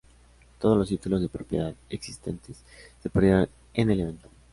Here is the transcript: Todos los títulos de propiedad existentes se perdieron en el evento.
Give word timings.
Todos 0.57 0.79
los 0.79 0.87
títulos 0.89 1.21
de 1.21 1.29
propiedad 1.29 1.75
existentes 1.91 2.63
se 3.03 3.09
perdieron 3.11 3.47
en 3.75 3.91
el 3.91 3.99
evento. 3.99 4.29